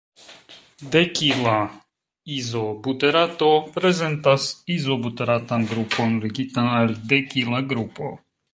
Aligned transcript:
Dekila 0.93 1.57
izobuterato 2.37 3.51
prezentas 3.75 4.49
izobuteratan 4.79 5.69
grupon 5.75 6.19
ligitan 6.25 6.75
al 6.79 6.99
dekila 7.13 7.65
grupo. 7.75 8.15